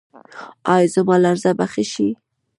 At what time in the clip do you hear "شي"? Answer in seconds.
1.91-2.09